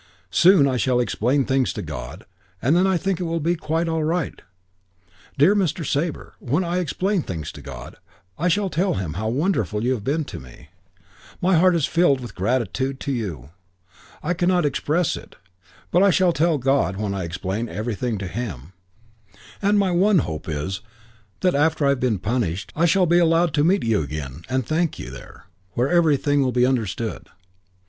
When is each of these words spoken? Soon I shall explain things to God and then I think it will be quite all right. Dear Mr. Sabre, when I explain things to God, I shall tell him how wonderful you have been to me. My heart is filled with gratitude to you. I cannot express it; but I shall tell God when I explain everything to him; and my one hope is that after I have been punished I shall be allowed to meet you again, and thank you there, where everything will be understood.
Soon 0.31 0.67
I 0.67 0.77
shall 0.77 0.99
explain 0.99 1.45
things 1.45 1.71
to 1.73 1.83
God 1.83 2.25
and 2.59 2.75
then 2.75 2.87
I 2.87 2.97
think 2.97 3.19
it 3.19 3.25
will 3.25 3.39
be 3.39 3.55
quite 3.55 3.87
all 3.87 4.03
right. 4.03 4.41
Dear 5.37 5.55
Mr. 5.55 5.85
Sabre, 5.85 6.33
when 6.39 6.63
I 6.63 6.79
explain 6.79 7.21
things 7.21 7.51
to 7.51 7.61
God, 7.61 7.97
I 8.35 8.47
shall 8.47 8.71
tell 8.71 8.95
him 8.95 9.13
how 9.13 9.29
wonderful 9.29 9.83
you 9.83 9.91
have 9.93 10.03
been 10.03 10.25
to 10.25 10.39
me. 10.39 10.69
My 11.39 11.53
heart 11.55 11.75
is 11.75 11.85
filled 11.85 12.19
with 12.19 12.33
gratitude 12.33 12.99
to 13.01 13.11
you. 13.11 13.51
I 14.23 14.33
cannot 14.33 14.65
express 14.65 15.15
it; 15.15 15.35
but 15.91 16.01
I 16.01 16.09
shall 16.09 16.33
tell 16.33 16.57
God 16.57 16.97
when 16.97 17.13
I 17.13 17.23
explain 17.23 17.69
everything 17.69 18.17
to 18.17 18.27
him; 18.27 18.73
and 19.61 19.77
my 19.77 19.91
one 19.91 20.17
hope 20.25 20.49
is 20.49 20.81
that 21.41 21.53
after 21.53 21.85
I 21.85 21.89
have 21.89 21.99
been 21.99 22.17
punished 22.17 22.73
I 22.75 22.85
shall 22.87 23.05
be 23.05 23.19
allowed 23.19 23.53
to 23.53 23.63
meet 23.63 23.83
you 23.83 24.01
again, 24.01 24.45
and 24.49 24.65
thank 24.65 24.97
you 24.97 25.11
there, 25.11 25.45
where 25.73 25.89
everything 25.89 26.41
will 26.41 26.51
be 26.51 26.65
understood. 26.65 27.27